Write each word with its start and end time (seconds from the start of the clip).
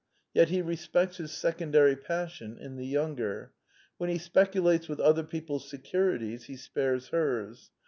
Yet 0.33 0.49
he 0.49 0.63
respects 0.63 1.17
his 1.17 1.31
secondary 1.31 1.95
passion 1.95 2.57
in 2.57 2.75
the 2.75 2.87
younger. 2.87 3.51
When 3.99 4.09
he 4.09 4.17
speculates 4.17 4.89
with 4.89 4.99
other 4.99 5.21
people's 5.21 5.69
securities 5.69 6.45
he 6.45 6.55
spares 6.55 7.09
hers. 7.09 7.69